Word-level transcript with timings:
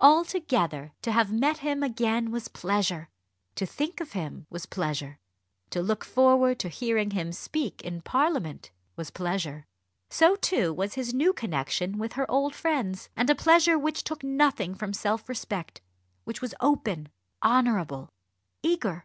Altogether, 0.00 0.94
to 1.02 1.12
have 1.12 1.30
met 1.30 1.58
him 1.58 1.82
again 1.82 2.30
was 2.30 2.48
pleasure; 2.48 3.10
to 3.54 3.66
think 3.66 4.00
of 4.00 4.12
him 4.12 4.46
was 4.48 4.64
pleasure; 4.64 5.18
to 5.68 5.82
look 5.82 6.06
forward 6.06 6.58
to 6.60 6.70
hearing 6.70 7.10
him 7.10 7.32
speak 7.32 7.82
in 7.82 8.00
Parliament 8.00 8.70
was 8.96 9.10
pleasure; 9.10 9.66
so 10.08 10.36
too 10.36 10.72
was 10.72 10.94
his 10.94 11.12
new 11.12 11.34
connection 11.34 11.98
with 11.98 12.14
her 12.14 12.24
old 12.30 12.54
friends. 12.54 13.10
And 13.14 13.28
a 13.28 13.34
pleasure 13.34 13.78
which 13.78 14.04
took 14.04 14.24
nothing 14.24 14.74
from 14.74 14.94
self 14.94 15.28
respect; 15.28 15.82
which 16.24 16.40
was 16.40 16.54
open, 16.60 17.10
honourable, 17.42 18.08
eager. 18.62 19.04